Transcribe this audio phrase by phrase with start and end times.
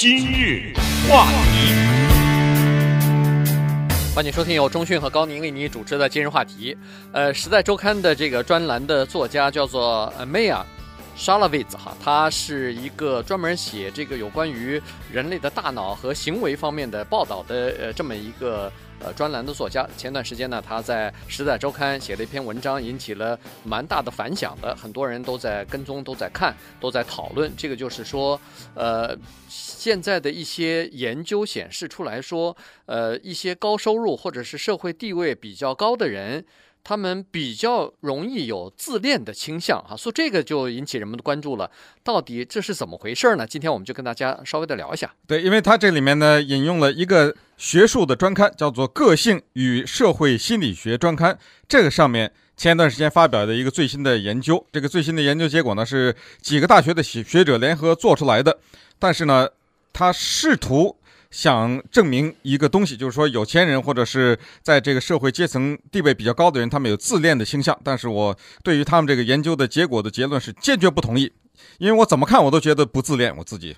[0.00, 0.72] 今日
[1.06, 1.74] 话题，
[4.14, 6.74] 欢迎收听由中讯和高宁为你主持的今日话题。
[7.12, 10.62] 呃，《时代周刊》的这个专栏的作家叫做 Maya
[11.18, 14.80] Shalavitz 哈，他是一个专门写这个有关于
[15.12, 18.72] 人类的大脑和行为方面的报道的呃这么一个。
[19.00, 27.50] 呃，专栏的作家，前段时间呢，他在《时代周刊》写了一篇文章，引起了蛮大的反响的，很多人都在跟踪，都在看，都在讨论。
[27.56, 28.40] 这个就是说，
[28.74, 29.16] 呃，
[29.48, 36.44] 现在的一些研究显示出来说，呃，一些高收入或者是社会地位比较高的人。
[36.82, 41.70] 他们比较容易有自恋的倾向啊，所以这个就引起人们的关注了。
[42.02, 43.46] 到底这是怎么回事呢？
[43.46, 45.12] 今天我们就跟大家稍微的聊一下。
[45.26, 51.34] 对，因为他这里面呢引用了一个学术的专刊，叫做《个性与社会心理学专刊》。
[51.68, 58.58] 这个上面前一段时间发表的一个最新的研究，这个最新的研究结果呢是几个大学的学学者联合做出来的。
[58.98, 59.48] 但是呢，
[59.92, 60.96] 他试图。
[61.30, 67.78] 想证明一个东西，就是说有钱人或者是在这个社会阶层地位比较高的人，他们有自恋的倾向。
[67.84, 71.32] 但是我对于他们这个研究的结果的结论是坚决不同意，
[71.78, 73.76] 因为我怎么看我都觉得不自恋，我自己。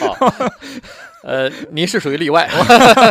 [0.00, 0.34] 好，
[1.24, 2.46] 呃，您是属于例外。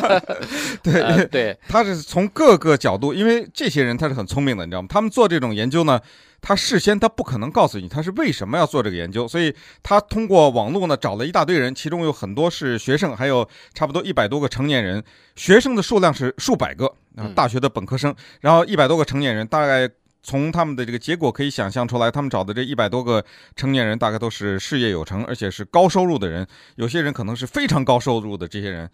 [0.83, 4.87] 对、呃、对，他是从各个角度，因为这些人他是很聪明的，你知道吗？
[4.89, 5.99] 他们做这种研究呢。
[6.45, 15.01] 他事先他不可能告诉你他是为什么要做这个研究，所以他通过网络呢找了一大堆人，其中有很多是学生，还有差不多一百多个成年人。
[15.37, 19.89] 学生的数量是数百个啊，大学的本科生，然后一百多个成年人，大概
[20.23, 23.23] 从他们的这个结果可以想象出来，他们找的这一百多个
[23.55, 28.89] 成年人大概都是事业有成，而且是高收入的人，有些人可能是非常高收入的这些人。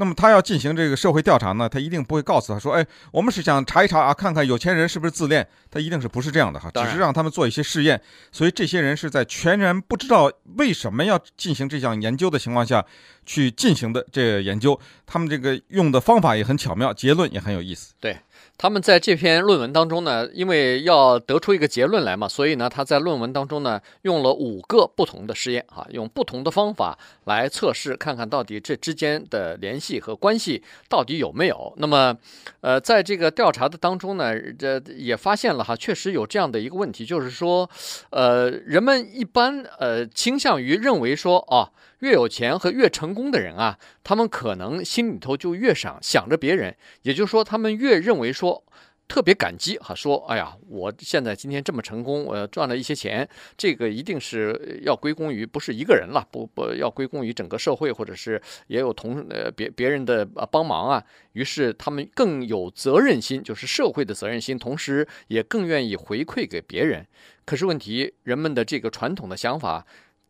[0.00, 5.44] 那么他要进行这个社会调查呢，他一定不会告诉他说，哎，我们是想查一查啊，看看有钱人是不是自恋。
[5.72, 8.00] 他一定是不是这样的哈，只是让他们做一些试验。
[8.30, 12.86] 所以这些人是在全然不知道为什么要进行这项研究的情况下
[13.28, 14.80] 去进行的这个研究。
[15.06, 17.94] 他们这个用的方法也很巧妙，结论也很有意思。
[18.00, 18.16] 对。
[18.60, 31.72] 他们在这篇论文当中呢，因为要得出一个结论来嘛，所以呢，他在论文当中呢，用了五个不同的试验啊，用不同的方法来测试，看看到底这之间的联系和关系到底有没有。
[31.76, 32.16] 那么，
[32.60, 37.70] 呃，在这个调查的当中呢，这也发现了哈，确实有这样的一个问题，就是说，
[38.10, 41.70] 呃，人们一般呃倾向于认为说，啊。
[42.00, 48.64] 越有钱和越成功的人啊，他们可能心里头就越想想着别人，也就是说，他们越认为说
[49.08, 53.26] 特别感激哈，说哎呀，我现在今天这么成功，我赚了一些钱，
[53.56, 67.06] 这个一定是要归功于不是一个人了，不不要归功于整个社会，或者是也有同呃别别人的帮忙啊，于是他们更有责任心，就是社会的责任心，同时也更愿意回馈给别人。
[67.46, 69.86] 可是问题，人们的这个传统的想法。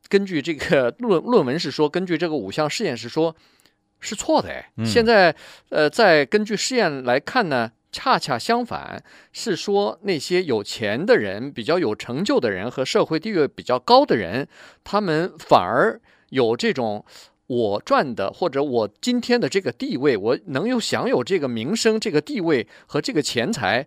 [0.08, 3.34] 根据这个论论文是说，根据这个五项试验是说，
[4.00, 4.70] 是错的哎。
[4.84, 5.34] 现在
[5.70, 14.48] 呃，再根据试验来看呢，恰恰相反，是说那些有钱的人、比较有成就的人和社会地位比较高的人，
[14.84, 17.04] 他们反而有这种
[17.46, 23.86] 我赚的或者我今天的这个地位，我能有享有这个名声、这个地位和这个钱财。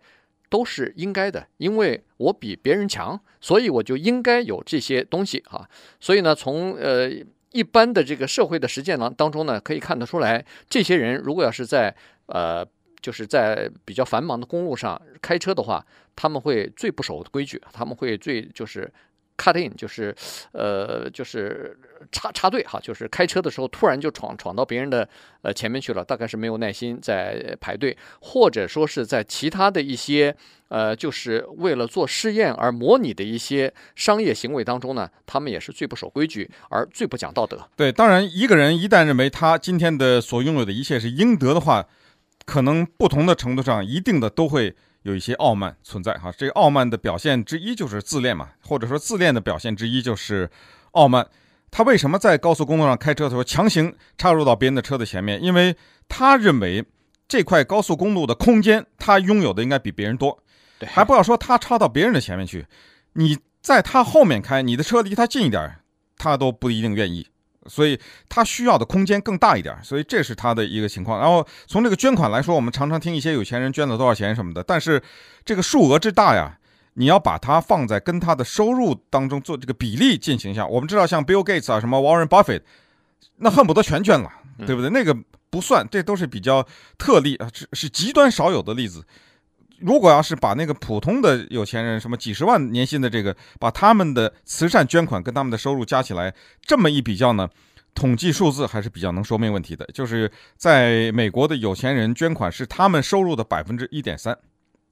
[0.51, 5.67] 都是应该的，因为我比别人强，所以我就应该有这些东西哈。
[5.99, 7.09] 所以呢，从呃
[7.51, 11.95] 一般的这个社会的实践当当中呢，可以看得出来，这些人如果要是在
[12.25, 12.63] 呃
[13.01, 15.83] 就是在比较繁忙的公路上开车的话，
[16.15, 18.91] 他们会最不守规矩，他们会最就是。
[19.37, 20.15] cut in 就是，
[20.51, 21.75] 呃，就是
[22.11, 25.07] 插插队哈，就是开车的时候突然就闯闯到别人的
[25.41, 30.35] 呃前面去了，大概是没有耐心在排队，或者说是在其他的一些
[30.69, 37.59] 呃，就是为了做试验而模拟的一些商业行为当中呢，他们也是最不守规矩而最不讲道德。
[37.75, 41.85] 对，当然一个人一旦认为他今天的所拥有的一切是应得的话，
[42.45, 44.75] 可能不同的程度上一定的都会。
[45.03, 50.47] 有一些傲慢存在哈，这个傲慢的表现之一就是自恋嘛，或者说自恋的表现之一就是
[50.91, 51.27] 傲慢。
[51.71, 55.41] 他为什么在高速公路上开车的时候强行插入到别人的车的前面？
[55.41, 55.75] 因为
[56.07, 56.85] 他认为
[57.27, 60.37] 这块高速公路的空间他拥有的应该比别人多。
[60.77, 62.67] 对，还不要说他插到别人的前面去，
[63.13, 65.77] 你在他后面开，你的车离他近一点，
[66.17, 67.25] 他都不一定愿意。
[67.67, 71.19] 所以他需要的空间更大一点，所以这是他的一个情况。
[71.19, 74.99] 然后从这个捐款来说，我们常常听一些有钱人捐了多少钱什么的，但是
[75.45, 76.57] 这个数额之大呀，
[76.93, 80.65] 你要把它放在跟他的收入当中做这个比例进行一下。
[80.65, 82.61] 我们知道像 Bill Gates 啊，什么 Warren Buffett，
[83.37, 84.29] 那恨不得全捐了，
[84.65, 84.89] 对不对？
[84.89, 85.15] 那个
[85.49, 86.65] 不算，这都是比较
[86.97, 89.05] 特例啊，是是极端少有的例子。
[89.79, 97.49] 如果要是把那个普通的有钱人，什么几十万年薪的这个，把他们的慈善捐款跟他们的收入加起来，这么一比较呢，
[97.95, 104.37] 统计数字还是比较能说明问题的，就是在美国的有钱人捐款是他们收入的百分之一点三，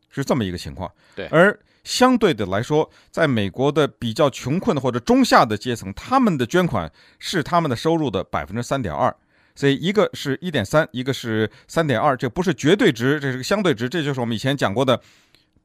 [0.10, 0.92] 是这么一个情况。
[1.16, 9.15] 对，而相对的来说，在美国的比较穷困的或者中下的阶层，他们的捐款是他们的收入的百分之三点二。
[9.55, 13.89] 所以一个是一点三，一个是三点二，这不是绝对值，这是个相对值。
[13.89, 15.01] 这就是我们以前讲过的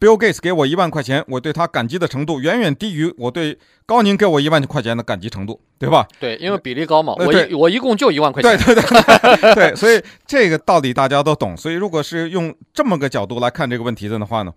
[0.01, 3.57] ，Bill Gates 给我一万块钱，我对他感激的程度远远低于我对
[3.87, 6.09] 高宁给我一万块钱的感激程度，对吧？
[6.19, 7.15] 对，因为比例高嘛。
[7.19, 8.59] 呃、我一我一共就一万块钱。
[8.59, 11.57] 对对对对，对，所以这个道理大家都懂。
[11.57, 14.53] 所以如果是用这么个角度来看这个问题的话呢，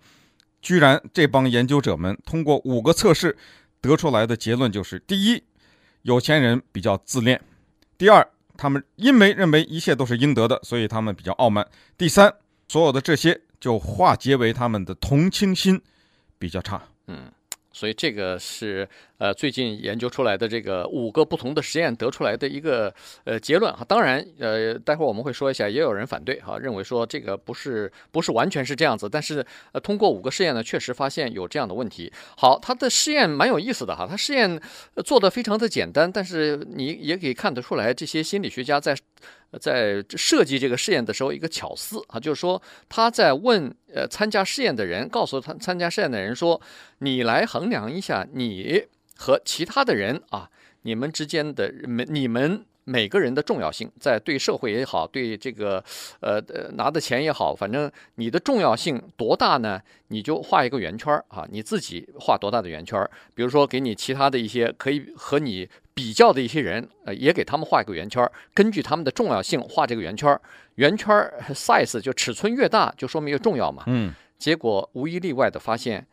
[0.60, 3.36] 居然这帮研究者们通过五个测试
[3.80, 5.42] 得出来的结论就是：第一，
[6.02, 7.38] 有钱人比较自恋；
[7.96, 8.28] 第二。
[8.60, 11.64] 他们因为认为一切都是应得的，所以他们比较傲慢。
[11.96, 12.34] 第三，
[12.66, 15.80] 所有的这些就化结为他们的同情心
[16.40, 16.82] 比较差。
[17.06, 17.30] 嗯。
[17.72, 18.88] 所以这个是
[19.18, 22.92] 呃最近研究出来的这个五个不同的实验得出来的一个
[23.24, 23.84] 呃结论哈。
[23.86, 29.08] 当然呃待会儿我们会说一下，也有人反对哈，认为说这个不是不是完全是这样子。
[29.08, 32.12] 但是呃通过五个试验呢，确实发现有这样的问题。
[32.36, 34.60] 好，他的试验蛮有意思的哈，他试验
[35.04, 38.96] 做得非常的简单，但是你也可以看得出来，这些心理学家在。
[39.60, 46.60] 在设计这个试验的时候，一个巧思啊，就是说他在问呃参加试验的人，告诉他参加试验的人说
[47.00, 48.84] ：“你来衡量一下你
[49.16, 50.50] 和其他的人啊，
[50.82, 51.72] 你们之间的
[52.08, 55.84] 你们每个人的重要性，在对社会也好，对这个
[56.20, 59.80] 呃呃拿的钱也好，反正你的重要性多大呢？
[60.08, 62.98] 你就画一个圆圈啊，你自己画多大的圆圈？
[63.34, 65.68] 比如说给你其他的一些可以和你。”
[65.98, 68.24] 比较的一些人，呃，也给他们画一个圆圈，
[68.54, 70.40] 根据他们的重要性画这个圆圈。
[70.76, 71.08] 圆圈
[71.48, 73.82] size 就尺寸越大，就说明越重要嘛。
[73.88, 74.14] 嗯。
[74.38, 76.06] 结果无一例外的发现，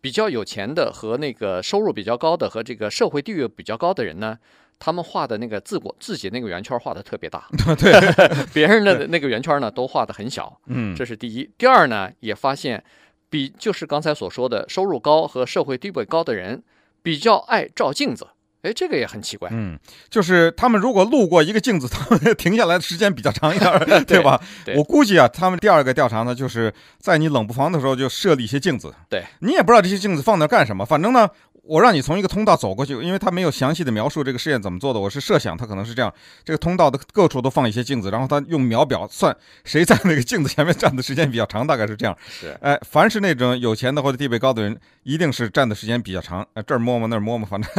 [0.00, 4.36] 比较有钱的和那个收入比较高的和这个社会地位比较高的人呢，
[4.78, 7.46] 他们画的那个自我自己那个圆圈画的特别大。
[7.78, 7.92] 对。
[8.54, 10.60] 别人的那个圆圈呢，都画的很小。
[10.66, 10.94] 嗯。
[10.94, 11.50] 这是第一。
[11.58, 12.82] 第二呢，也发现，
[13.28, 16.62] 比就是刚才所说的，收入高和社会地位高的人
[17.02, 18.28] 比较爱照镜子。
[18.62, 19.48] 哎，这个也很奇怪。
[19.52, 19.78] 嗯，
[20.10, 24.40] 就是他们如果路过一个镜子，他们停下来的时间比较长一点， 对，对吧？
[24.64, 28.92] 对，我估计啊，他们第二个调查呢，就是在你冷不防的时候就设立一些镜子。
[29.08, 31.28] 对，你也不知道这些镜子放那干什么，反正呢。
[31.68, 34.98] 我让你从一个通道走过去，因为他没有详细的描述这个试验怎么做的。
[34.98, 36.12] 我是设想他可能是这样：
[36.42, 42.16] 这个通道的各处都放一些镜子，然后他用秒表算谁在那个镜子前面站的时间比较长，大概是这样。
[42.26, 46.46] 是，哎，凡是那种有钱的或者地位高的人，一定是站的时间比较长。
[46.54, 47.70] 呃，这儿摸摸那儿摸摸，反正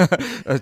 [0.45, 0.59] 呃，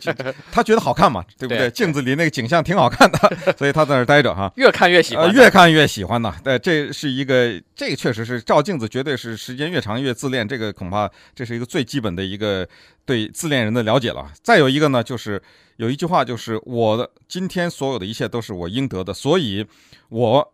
[0.49, 1.69] 他觉得好看嘛，对不对？
[1.71, 3.17] 镜子里那个景象挺好看的，
[3.59, 4.49] 所以他在那儿待着哈。
[4.55, 6.33] 越看越喜欢，呃，越看越喜欢呐。
[6.41, 10.47] 对，这是一个，这个确实是照镜子，绝对是时间越长越自恋。
[10.47, 12.65] 这个恐怕这是一个最基本的一个。
[13.07, 15.41] 对自恋人的了解了，再有一个呢，就是
[15.77, 19.65] 有一句话，就是我的今天所有的一切都是我应得的，所以，
[20.09, 20.53] 我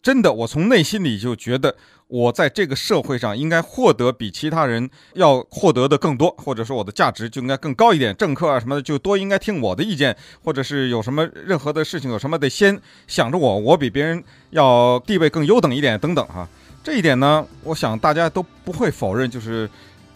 [0.00, 1.76] 真的我从内心里就觉得，
[2.06, 16.48] 我在这个社会上应该获得比其他人要获得的更多，或者说我的价值就应该更高一点，政客啊什么的就多应该听我的意见，或者是有什么任何的事情有什么得先想着我，我比别人要地位更优等一点等等哈，
[16.82, 19.68] 这一点呢，我想大家都不会否认，就是。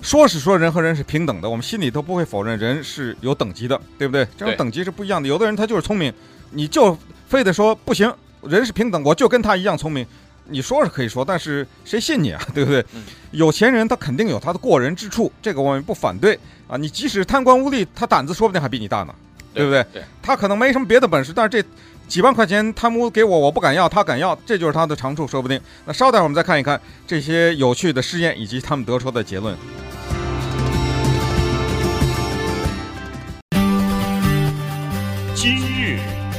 [0.05, 4.29] 说是说人和人是平等的，我们心里都不会否认人是有等级的，对不对？
[4.37, 5.27] 这种等级是不一样的。
[5.27, 6.13] 有的人他就是聪明，
[6.51, 6.97] 你就
[7.27, 8.13] 非得说不行，
[8.43, 10.07] 人是平等，我就跟他一样聪明。
[10.51, 12.41] 你说是可以说，但是谁信你啊？
[12.53, 12.85] 对不对？
[13.31, 16.77] 有钱人他肯定有他的过人之处，这个我们不反对啊。
[16.77, 19.15] 你即使贪官污吏，他胆子说不定还比你大呢，
[19.55, 19.83] 对不对？
[19.91, 21.67] 对，他可能没什么别的本事，但是这。
[22.07, 25.59] 几万块钱贪污给我，我不敢要，他敢要，这就是他的长处，说不定。
[25.87, 29.57] 那稍待会儿我们再看一看这些有趣的试验以及他们得出的结论。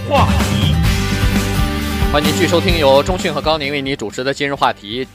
[0.08, 0.76] 话题，
[2.12, 5.08] 欢迎继续收听由中讯和高宁为你主持的今日话题。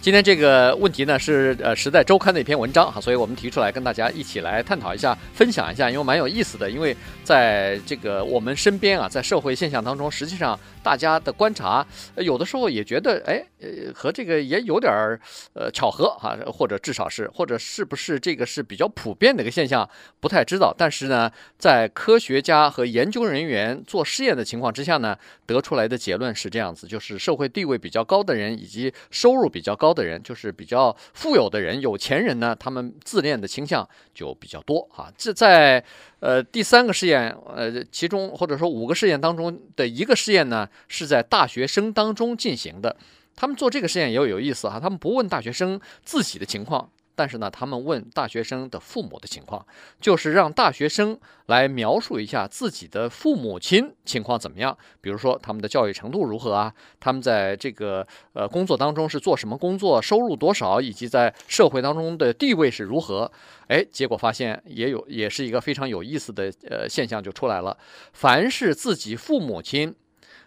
[0.00, 6.70] 今天这个问题呢是呃《时代周刊》的一篇文章哈，所以我们提出来跟大家一起来探讨一下、分享一下，因为蛮有意思的。
[6.70, 11.84] 因为在这个我们身边啊，在社会现象当中，实际上大家的观察，
[12.16, 15.20] 有的时候也觉得哎，呃，和这个也有点儿
[15.52, 19.88] 呃巧合哈，或者至少是，或者是不是这个是比较普遍的一个现象，
[20.20, 20.72] 不太知道。
[20.78, 21.28] 但是呢，
[21.58, 29.87] 在科学家和研究人员做试验的情况之下呢，得出来的结论是这样子，就是社会地位比较高的人以及收入比较高。
[29.88, 35.10] 高的人就是比较富有的人，有钱人呢，他们自恋的倾向就比较多哈。
[35.16, 35.82] 这在
[36.20, 42.94] 呃第三个试验，呃其中或者说五个试验当中的一个试验呢，是在大学生当中进行的。
[43.34, 49.66] 他们做这个试验也有有意思哈，他们不问大学生自己的情况，但是呢，他们问大学生的父母的情况，
[50.00, 63.28] 就是让大学生来描述一下自己的父母亲情况怎么样，比如说他们的教育程度如何啊，他们在这个呃工作当中是做什么工作，收入多少，以及在社会当中的地位是如何。
[63.66, 67.76] 哎，结果发现也有也是一个非常有意思的呃现象就出来了，
[68.12, 69.92] 凡是自己父母亲，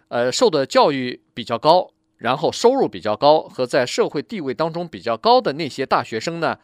[0.08, 1.92] 呃受的教育比较高。
[2.22, 6.58] 然后收入比较高和在社会地位当中比较高的那些大学生呢，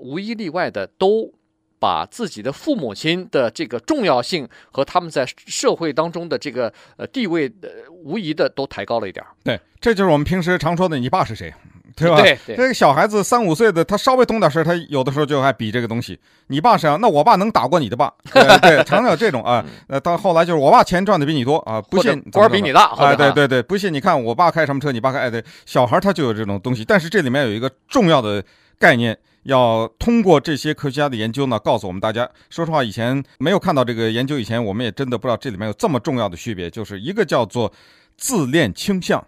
[0.00, 1.32] 无一例外的都
[1.78, 9.24] 把自己的父母亲的这个重要性和他们在社会当中的这个呃地位，呃，无疑的都抬高了一点。
[9.44, 11.52] 对，这就是我们平时常说的“你爸是谁”。
[11.96, 12.20] 对吧？
[12.20, 16.18] 对，对，这个小孩子三五岁的，他稍微懂点事，他有的时候就还比这个东西。
[16.48, 18.12] 你爸是啊，那我爸能打过你的爸？
[18.30, 19.64] 对，对，常常有这种啊。
[19.88, 22.94] 那，到后来就是我爸钱赚的比你多啊，不信官比你大。
[22.98, 25.42] 哎，对对对，不信你看我爸开什么车，你爸开哎对。
[25.64, 28.44] 小孩他就有这种东西，但是这里面有一个重要的
[28.78, 32.28] 概念，要通过这些科学家的研究呢，告诉我们大家。
[32.50, 37.72] 说实话，以前没有看到这个研究以前，我们也真的不知道这里面有这么重要的区别，就是一个叫做
[38.18, 39.24] 自恋倾向。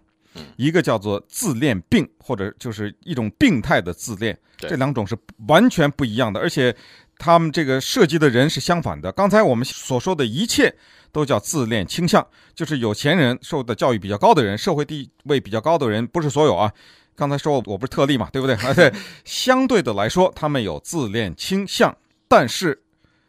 [0.57, 5.17] 一个叫做自恋病，或者就是一种病态的自恋，这两种是
[5.47, 6.75] 完全不一样的，而且
[7.19, 9.11] 他们这个涉及的人是相反的。
[9.13, 10.75] 刚才我们所说的一切
[11.11, 16.73] 都叫自恋倾向，就是有钱人、受的教育比较高的人、社会地位比较高的人，不是所有啊。
[17.17, 18.55] 刚才说我不是特例嘛，对不对？
[18.57, 18.93] 啊， 对，
[19.25, 21.97] 相对的来说，他们有自恋倾向，
[22.29, 22.81] 但是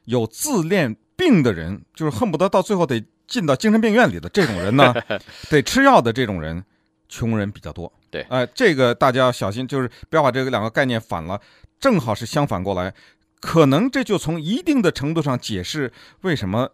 [0.05, 4.93] 有自恋病的人，就是恨不得到最后得进到精神病院里的这种人呢，
[5.49, 6.63] 得吃药的这种人。
[7.09, 11.41] 穷人比较多，对，哎，这个大家要小心，就是不要把这个两个概念反了，
[11.79, 12.93] 正好是相反过来，
[13.41, 16.69] 可能这就从一定的程度上解释为什么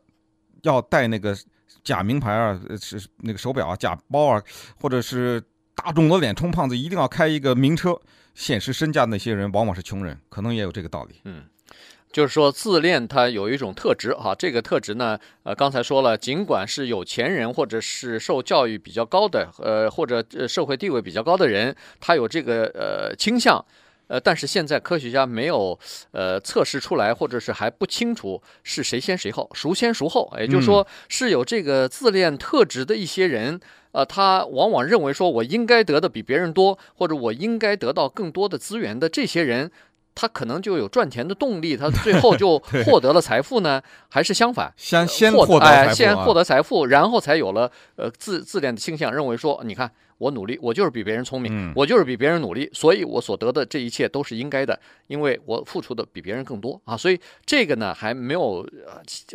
[0.63, 1.35] 要带那个
[1.83, 4.43] 假名牌啊，是那个手表啊，假包啊，
[4.79, 5.41] 或者是
[5.73, 7.99] 大众的脸充胖子，一定要开一个名车
[8.33, 11.43] 显示身价的那些人，往往是穷人，可能也有这个道理，嗯。
[12.15, 23.61] 就是说，自恋它有一种特质哈，这个特质呢，呃，刚才说了，尽管是有钱人或者是受教育比较高的，呃，或者社会地位比较高的人，他有这个呃倾向，
[24.07, 25.77] 呃，但是现在科学家没有
[26.11, 33.59] 呃测试出来，或者是还不清楚是谁先谁后，孰先孰后，也就是说，是有这个自恋特质的一些人，
[33.91, 39.69] 呃，他往往认为说我应该得的比别人多，或者我应该得到更多的资源的这些人。
[40.15, 42.57] 他可能就有赚钱的动力，他最后就
[42.87, 43.81] 获得了财富呢？
[44.09, 49.91] 还是相反，先先获得财富，哎，先获得财富，然后才有了呃自自恋的倾向，认为说，你看。
[50.17, 58.65] 我努力，我就是比别人聪明，嗯，我就是比别人努力，所以我所得的这一切都是应该的，因为我付出的比别人更多啊，所以这个呢还没有，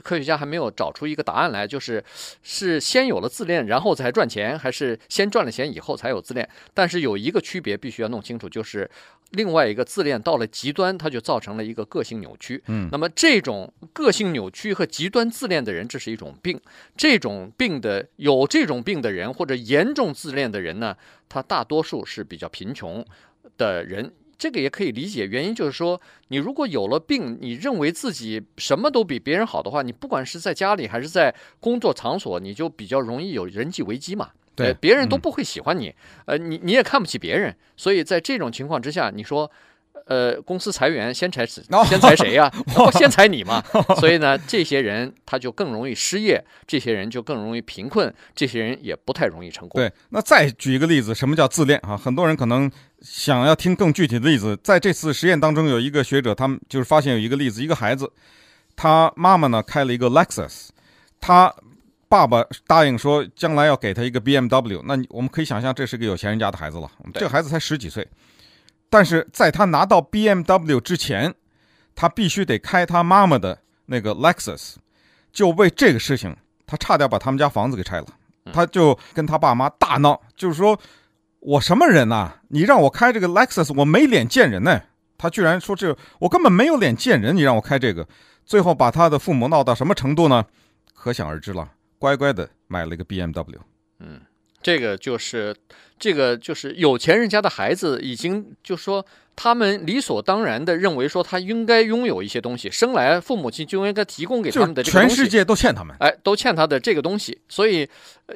[0.03, 2.03] 科学家还没有找出一个答案来，就是
[2.43, 6.49] 是先有了自恋，然后才赚钱，还是先赚了钱以后才有自恋？
[6.73, 8.91] 但是有一个区别必须要弄清楚，就是
[9.33, 12.63] 另外一个自恋到了极端，它就造成了一个个性扭曲。
[12.69, 16.61] 嗯，那么这种个性扭曲和极端自恋的人，这是一种病，
[16.97, 20.61] 这种病的有这种病的人或者严重自恋的人。
[20.61, 20.95] 人呢，
[21.27, 23.05] 他大多数是比较贫穷
[23.57, 25.27] 的人，这个也可以理解。
[25.27, 34.31] 原因就是说，你如果有了病，你认为自己什么都比别人好的话，你不管是在家里还是在工作场所，你就比较容易有人际危机嘛。
[34.65, 35.95] 对，别人都不会喜欢你，
[36.27, 39.51] 呃，你你也看不起别人，所以在这种情况之下，你说。
[40.07, 41.63] 呃，公司裁员先裁谁？
[41.89, 42.63] 先裁谁呀、 啊？
[42.75, 43.63] 不先裁你嘛。
[44.01, 49.81] 所以呢，这些人他就更容易失业，这些人就更容易贫困，这些人也不太容易成功。
[49.81, 51.97] 对，那再举一个例子，什么叫自恋啊？
[51.97, 52.69] 很多人可能
[53.03, 54.59] 想要听更具体的例子。
[54.65, 58.11] 在这次实验当中，有一个学者，他们就是发现有一个例子，一个孩子，
[58.75, 60.71] 他妈妈呢开了一个 Lexus，
[61.21, 61.55] 他
[62.11, 64.83] 爸爸答应说将来要给他一个 BMW。
[64.85, 66.91] 那我们可以想象，这是个有钱人家的孩子了。
[67.15, 68.07] 这个孩子才十几岁。
[68.89, 71.33] 但是在他拿到 BMW 之前，
[71.95, 74.75] 他必须得开他妈妈的那个 Lexus，
[75.33, 76.37] 就为这个事情，
[76.67, 78.07] 他差点把他们家房子给拆了。
[78.53, 80.77] 他就跟他爸妈大闹，就是说
[81.39, 82.33] 我什么人呐？
[82.49, 84.83] 你让我开这个 Lexus，我没脸见人呢。
[85.17, 88.09] 他居然说这，我根本没有脸见人，你让我开这个。
[88.45, 90.45] 最后把他的父母闹到什么程度呢？
[90.93, 91.71] 可想而知了。
[92.01, 93.61] 乖乖的买了一个 BMW。
[94.01, 94.23] 嗯。
[94.63, 95.57] 这个就是，
[95.99, 99.03] 这个就是有钱人家的孩子，已经就说，
[99.35, 107.89] 他们理所当然的认为说，他应该拥有一些东西，生来父母亲就应该提供给他们的这个东西，全世界都欠他们，哎，都欠他的这个东西，所以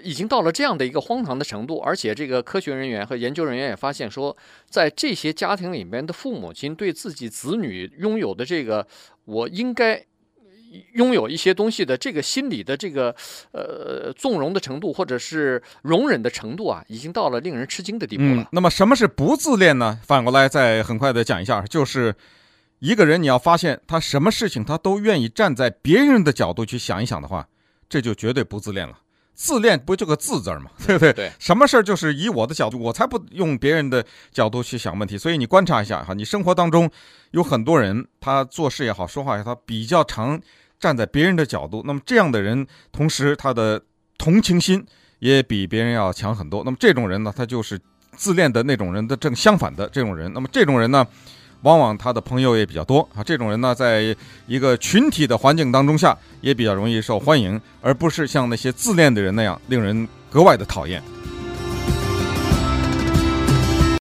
[0.02, 1.78] 已经到了这样的一个荒唐的程度。
[1.80, 4.34] 而且这个科学人员和研究人员也发现说，
[4.70, 8.86] 在这些家庭里面的父母亲对自己子女拥有的这个，
[9.26, 10.06] 我应该。
[10.92, 13.14] 拥有一些东西的这个心理的这个
[13.52, 18.42] 呃纵容的程度，或者是容忍的程度啊，已经到了令人吃惊的地步了。
[18.42, 19.98] 嗯，那么什么是不自恋呢？
[20.04, 22.14] 反过来再很快的讲一下，就是
[22.78, 27.48] 一个人你要发现他什么事情他都愿意站在别人的角度去想一想的话，
[27.88, 28.98] 这就绝对不自恋了。
[29.36, 30.70] 自恋不就个自字儿吗？
[30.86, 31.12] 对不对？
[31.12, 35.18] 对，什么事儿就是以我的角度，我才不用别人的角度去想问题。
[35.18, 36.88] 所以你观察一下哈，你生活当中
[37.32, 40.40] 有很多人，他做事也好，说话也好，他比较常
[40.78, 41.82] 站在别人的角度。
[41.86, 43.80] 那么这样的人，同时他的
[44.18, 44.84] 同情心
[45.18, 46.62] 也比别人要强很多。
[46.64, 47.78] 那么这种人呢，他就是
[48.16, 50.32] 自恋的那种人的正相反的这种人。
[50.32, 51.06] 那么这种人呢，
[51.62, 54.14] 往往他的朋友也比较多啊，这种人呢，在
[54.46, 61.02] 一个群体的环境当中下，也比较容易受欢迎，而不是像那些自恋的人那样令人格外的讨厌。